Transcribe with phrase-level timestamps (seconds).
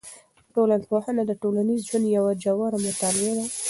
[0.53, 3.45] ټولنپوهنه د ټولنیز ژوند یوه ژوره مطالعه ده.